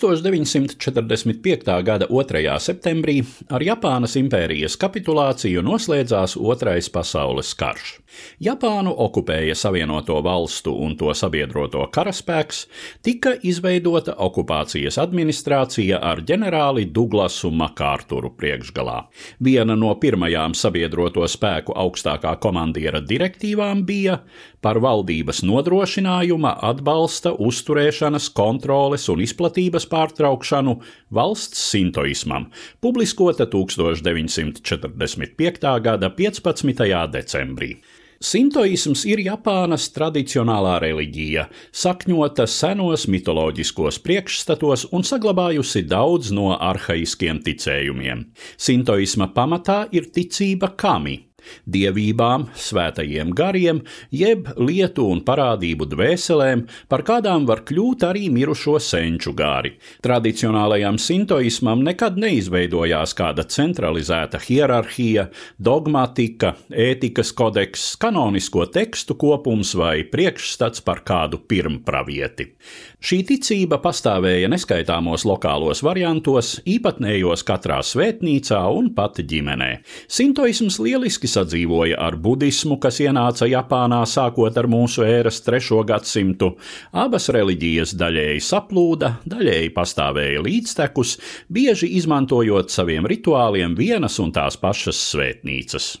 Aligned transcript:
1945. 0.00 1.82
gada 1.84 2.06
2. 2.10 2.42
septembrī 2.60 3.18
ar 3.52 3.62
Japānas 3.62 4.16
impērijas 4.20 4.78
kapitulāciju 4.80 5.62
noslēdzās 5.66 6.36
Otrais 6.40 6.88
pasaules 6.92 7.52
karš. 7.58 7.98
Japānu 8.42 8.92
okupēja 9.04 9.54
Savienoto 9.56 10.18
valstu 10.24 10.74
un 10.84 10.96
to 10.96 11.12
sabiedroto 11.16 11.84
karaspēks, 11.92 12.66
tika 13.02 13.34
izveidota 13.42 14.14
okupācijas 14.16 14.98
administrācija 15.02 16.00
ar 16.02 16.22
ģenerāli 16.28 16.88
Duglasu 16.92 17.50
Makārturu 17.50 18.32
priekšgalā. 18.36 18.98
Viena 19.40 19.76
no 19.76 19.94
pirmajām 20.00 20.56
sabiedroto 20.58 21.24
spēku 21.28 21.76
augstākā 21.76 22.36
komandiera 22.40 23.00
direktīvām 23.00 23.84
bija 23.88 24.20
par 24.62 24.78
valdības 24.82 25.42
nodrošinājuma, 25.46 26.52
atbalsta, 26.70 27.30
uzturēšanas, 27.42 28.30
kontroles 28.36 29.08
un 29.12 29.20
izplatības 29.24 29.86
pārtraukšanu 29.90 30.72
valsts 31.10 31.70
sintoismam, 31.72 32.44
publiskota 32.80 33.46
1945. 33.50 35.80
gada 35.82 36.10
15. 36.14 37.10
decembrī. 37.12 37.76
Sintoisms 38.22 39.02
ir 39.10 39.18
Japānas 39.18 39.88
tradicionālā 39.90 40.76
reliģija, 40.84 41.48
sakņota 41.74 42.46
senos 42.46 43.08
mitoloģiskos 43.10 43.98
priekšstatos 44.04 44.86
un 44.94 45.02
saglabājusi 45.02 45.82
daudz 45.90 46.30
no 46.30 46.54
arhaiskiem 46.54 47.42
ticējumiem. 47.42 48.30
Sintoisma 48.54 49.26
pamatā 49.34 49.90
ir 49.90 50.06
ticība 50.14 50.70
kami, 50.78 51.31
dievībām, 51.66 52.48
svētajiem 52.54 53.32
gariem, 53.36 53.82
jeb 54.10 54.48
lietu 54.56 55.06
un 55.12 55.22
parādību 55.26 55.88
dvēselēm, 55.92 56.66
par 56.88 57.04
kādām 57.06 57.46
var 57.48 57.64
kļūt 57.68 58.06
arī 58.08 58.28
mirušo 58.32 58.78
senču 58.82 59.34
gāri. 59.36 59.74
Tradicionālajam 60.04 60.98
sintoismam 61.02 61.82
nekad 61.86 62.18
neizveidojās 62.20 63.14
kāda 63.18 63.46
centralizēta 63.48 64.40
hierarhija, 64.42 65.28
dogmatika, 65.58 66.54
ētikas 66.70 67.32
kodeks, 67.36 67.92
kanonisko 68.02 68.66
tekstu 68.72 69.16
kopums 69.20 69.74
vai 69.78 70.02
priekšstats 70.08 70.84
par 70.86 71.02
kādu 71.06 71.40
pirmpravieti. 71.48 72.52
Šī 73.02 73.22
ticība 73.26 73.80
pastāvēja 73.82 74.46
neskaitāmos 74.52 75.24
lokālos 75.26 75.82
variantos, 75.82 76.54
īpatnējos 76.68 77.42
katrā 77.48 77.80
svētnīcā 77.82 78.60
un 78.70 78.92
pat 78.94 79.18
ģimenē. 79.26 79.70
Sintoisms 80.06 80.78
lieliski 80.82 81.30
sadzīvoja 81.32 81.98
ar 82.00 82.16
budismu, 82.20 82.78
kas 82.82 83.00
ienāca 83.04 83.48
Japānā 83.50 84.02
sākot 84.08 84.56
ar 84.60 84.68
mūsu 84.70 85.06
ēras 85.06 85.40
trešo 85.46 85.82
gadsimtu. 85.88 86.52
Abas 86.92 87.30
reliģijas 87.32 87.96
daļēji 87.98 88.44
saplūda, 88.46 89.14
daļēji 89.32 89.74
pastāvēja 89.76 90.44
līdztekus, 90.44 91.16
bieži 91.52 91.90
izmantojot 91.98 92.70
saviem 92.70 93.08
rituāliem 93.10 93.76
vienas 93.78 94.20
un 94.22 94.32
tās 94.36 94.60
pašas 94.60 95.00
svētnīcas. 95.12 95.94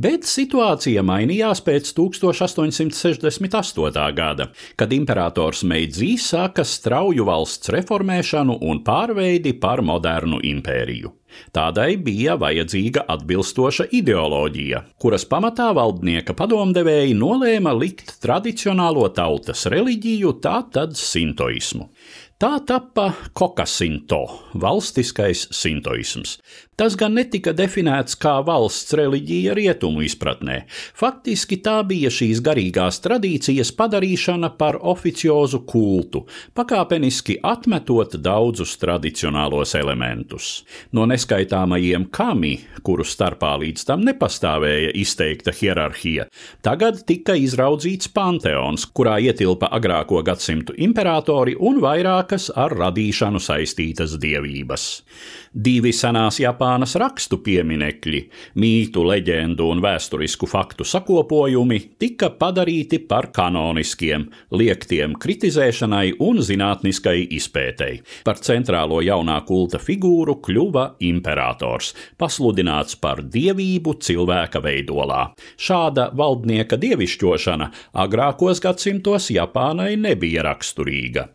Bet 0.00 0.24
situācija 0.28 1.02
mainījās 1.06 1.62
pēc 1.66 1.92
1868. 1.98 4.14
gada, 4.16 4.48
kad 4.76 4.92
imperators 4.96 5.62
Meidzī 5.62 6.16
sāka 6.20 6.64
strauju 6.66 7.24
valsts 7.28 7.72
reformēšanu 7.74 8.58
un 8.66 8.82
pārveidi 8.86 9.52
par 9.62 9.82
modernu 9.86 10.38
impēriju. 10.52 11.19
Tādai 11.56 11.94
bija 12.00 12.36
vajadzīga 12.40 13.04
atbilstoša 13.14 13.88
ideoloģija, 14.00 14.84
kuras 15.00 15.26
pamatā 15.30 15.70
valdnieka 15.76 16.36
padomdevēji 16.38 17.16
nolēma 17.18 17.74
likt 17.76 18.16
tradicionālo 18.22 19.06
tautas 19.16 19.66
reliģiju, 19.70 20.36
tātad 20.44 20.96
sintoismu. 20.98 21.90
Tā 22.40 22.54
tappa 22.64 23.10
kokasinto, 23.36 24.22
valstiskais 24.56 25.42
sintoisms. 25.52 26.38
Tas 26.80 26.94
gan 26.96 27.12
netika 27.12 27.52
definēts 27.52 28.16
kā 28.16 28.38
valsts 28.40 28.94
reliģija 28.96 29.52
rietumu 29.52 30.00
izpratnē. 30.06 30.62
Faktiski 30.96 31.58
tā 31.60 31.74
bija 31.84 32.08
šīs 32.08 32.38
garīgās 32.40 33.02
tradīcijas 33.04 33.68
padarīšana 33.76 34.48
par 34.56 34.78
oficiozu 34.80 35.60
kultu, 35.68 36.22
pakāpeniski 36.56 37.36
atmetot 37.44 38.16
daudzus 38.24 38.72
tradicionālos 38.80 39.74
elementus. 39.76 40.62
No 40.96 41.04
neskaitāmajiem 41.10 42.08
kami, 42.08 42.54
kuru 42.80 43.04
starpā 43.04 43.52
līdz 43.60 43.84
tam 43.90 44.08
nepastāvēja 44.08 44.96
izteikta 45.02 45.52
hierarhija, 45.60 46.30
tagad 46.64 47.04
tika 47.04 47.36
izraudzīts 47.36 48.08
panteons, 48.16 48.88
kurā 48.88 49.18
ietilpa 49.20 49.68
agrāko 49.76 50.24
gadsimtu 50.24 50.80
imperatori 50.80 51.58
un 51.60 51.84
vairākas 52.30 52.50
ar 52.54 52.70
radīšanu 52.70 53.40
saistītas 53.40 54.18
dievības. 54.20 55.02
Divi 55.52 55.90
senās 55.92 56.38
Japānas 56.38 56.94
rakstu 56.96 57.40
pieminekļi, 57.42 58.20
mītu, 58.54 59.02
leģendu 59.02 59.66
un 59.66 59.80
vēsturisku 59.82 60.46
faktu 60.46 60.84
sakopojumi 60.84 61.96
tika 61.98 62.30
padarīti 62.30 63.00
par 63.08 63.32
kanoniskiem, 63.32 64.30
liektiem 64.52 65.16
kritizēšanai 65.18 66.20
un 66.20 66.38
zinātniskai 66.40 67.26
izpētei. 67.34 68.00
Par 68.24 68.38
centrālo 68.38 69.00
jaunā 69.02 69.40
kulta 69.44 69.78
figūru 69.78 70.38
kļuva 70.40 70.96
imperators, 71.00 71.94
pasludināts 72.16 72.96
par 73.00 73.22
dievību 73.22 73.98
cilvēka 74.00 74.62
veidolā. 74.62 75.32
Šāda 75.58 76.10
valdnieka 76.14 76.78
dievišķošana 76.78 77.70
agrākos 77.92 78.62
gadsimtos 78.62 79.30
Japānai 79.34 79.96
nebija 79.98 80.46
raksturīga. 80.46 81.26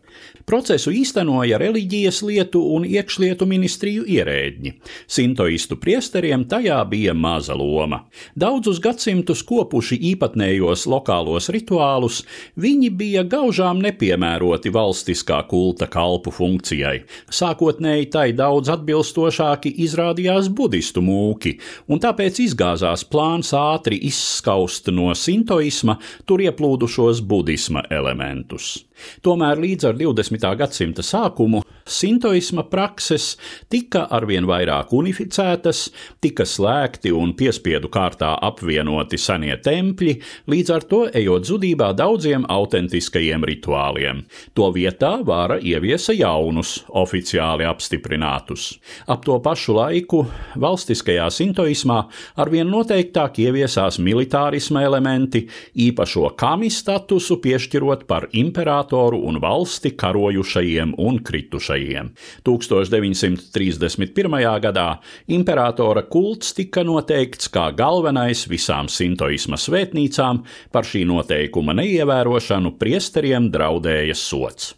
Procesu 0.46 0.85
īstenoja 0.94 1.58
reliģijas 1.60 2.22
lietu 2.26 2.60
un 2.76 2.84
iekšlietu 2.88 3.46
ministriju 3.48 4.04
ierēdņi. 4.10 4.72
Sintoistu 5.06 5.78
priesteriem 5.80 6.44
tajā 6.50 6.78
bija 6.90 7.14
maza 7.14 7.56
loma. 7.56 8.02
Daudzus 8.38 8.80
gadsimtus 8.82 9.42
kopuši 9.46 9.98
īpatnējos 10.12 10.86
lokālos 10.90 11.50
rituālus, 11.54 12.22
viņi 12.60 12.90
bija 12.90 13.24
gaužām 13.26 13.80
nepiemēroti 13.84 14.72
valstiskā 14.74 15.42
kulta 15.50 15.88
kalpu 15.90 16.32
funkcijai. 16.34 17.02
Sākotnēji 17.30 18.10
tai 18.12 18.26
daudz 18.36 18.70
atbilstošāki 18.74 19.74
izrādījās 19.86 20.50
budistu 20.50 21.02
mūki, 21.04 21.56
un 21.88 22.02
tāpēc 22.02 22.42
izgāzās 22.46 23.06
plāns 23.08 23.52
ātri 23.56 24.00
izskaust 24.08 24.90
no 24.94 25.12
sintoisma 25.14 25.98
tur 26.26 26.42
ieplūdušos 26.44 27.22
budisma 27.26 27.86
elementus. 27.90 28.86
Tomēr 29.24 29.60
līdz 29.60 29.90
ar 29.90 29.98
20. 29.98 30.46
Gadsimta 30.76 31.02
sākumu 31.02 31.62
sintoisma 31.86 32.64
prakses 32.70 33.36
tika 33.70 34.06
arvien 34.10 34.46
vairāk 34.46 34.92
unificētas, 34.96 35.86
tika 36.20 36.44
slēgti 36.46 37.12
un 37.14 37.32
piespiedu 37.38 37.88
kārtā 37.92 38.32
apvienoti 38.48 39.18
senie 39.20 39.54
tempļi, 39.62 40.16
līdz 40.50 40.72
ar 40.74 40.86
to 40.90 41.00
ejot 41.14 41.46
zudībā 41.48 41.92
daudziem 41.96 42.46
autentiskajiem 42.50 43.46
rituāliem. 43.46 44.24
To 44.58 44.70
vietā 44.74 45.14
vāra 45.26 45.58
ieviesa 45.62 46.14
jaunus, 46.16 46.80
oficiāli 46.90 47.66
apstiprinātus. 47.68 48.76
Ap 49.06 49.24
to 49.26 49.38
pašu 49.42 49.76
laiku 49.78 50.24
valstiskajā 50.58 51.28
sintoismā 51.30 52.02
arvien 52.42 52.68
noteiktāk 52.70 53.40
ieviesās 53.46 54.00
militārisma 54.02 54.82
elementi, 54.86 55.46
īpašo 55.86 56.32
kami 56.38 56.70
statusu 56.72 57.38
piešķirot 57.44 58.06
par 58.10 58.28
imperatoru 58.34 59.22
un 59.28 59.40
valsti 59.42 59.94
karojušajiem 59.98 60.96
un 60.98 61.22
kritušajiem. 61.22 61.75
1931. 62.46 64.60
gadā 64.64 64.88
imperatora 65.28 66.02
kults 66.10 66.54
tika 66.56 66.82
noteikts 66.86 67.50
kā 67.52 67.70
galvenais 67.76 68.48
visām 68.50 68.88
sintoisma 68.88 69.56
svētnīcām, 69.60 70.42
par 70.72 70.84
šī 70.88 71.04
noteikuma 71.08 71.72
neievērošanu 71.76 72.70
priesteriem 72.80 73.50
draudēja 73.52 74.14
sots. 74.16 74.74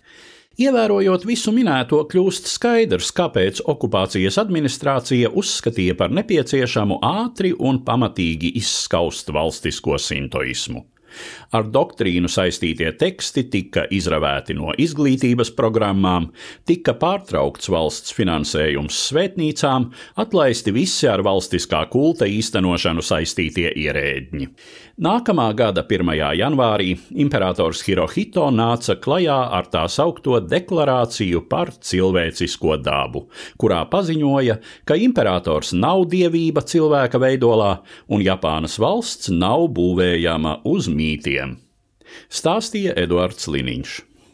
Ievērojot 0.58 1.22
visu 1.22 1.52
minēto, 1.54 2.00
kļūst 2.10 2.48
skaidrs, 2.50 3.12
kāpēc 3.14 3.60
okupācijas 3.70 4.40
administrācija 4.42 5.30
uzskatīja 5.30 5.94
par 6.00 6.10
nepieciešamu 6.10 6.98
ātri 7.06 7.54
un 7.54 7.78
pamatīgi 7.86 8.50
izskaust 8.58 9.30
valstisko 9.30 9.94
sintoismu. 10.02 10.82
Ar 11.56 11.68
doktrīnu 11.72 12.28
saistītie 12.30 12.90
teksti 13.00 13.46
tika 13.52 13.86
izravēti 13.94 14.56
no 14.58 14.74
izglītības 14.78 15.52
programmām, 15.56 16.30
tika 16.68 16.94
pārtraukts 16.98 17.70
valsts 17.72 18.14
finansējums 18.16 18.98
svētnīcām, 19.08 19.90
atlaisti 20.20 20.74
visi 20.76 21.08
ar 21.08 21.24
valstiskā 21.26 21.84
kulta 21.92 22.28
īstenošanu 22.28 23.04
saistītie 23.04 23.70
ierēdņi. 23.84 24.50
Nākamā 24.98 25.52
gada 25.54 25.84
1. 25.86 26.08
janvārī 26.34 26.96
imperators 27.22 27.84
Hirohito 27.86 28.48
nāca 28.50 28.96
klajā 28.98 29.36
ar 29.54 29.68
tā 29.70 29.84
saukto 29.86 30.40
deklarāciju 30.42 31.44
par 31.46 31.70
cilvēcisko 31.70 32.80
dabu, 32.82 33.28
kurā 33.62 33.84
paziņoja, 33.92 34.56
ka 34.82 34.96
imperators 34.98 35.70
nav 35.70 36.02
dievība 36.10 36.64
cilvēka 36.66 37.20
veidolā 37.22 37.76
un 38.10 38.24
Japānas 38.26 38.74
valsts 38.82 39.30
nav 39.30 39.68
būvējama 39.78 40.56
uz 40.66 40.90
mītiem. 40.98 41.56
Stāstīja 42.32 42.96
Eduards 42.98 43.48
Liniņš. 43.52 43.98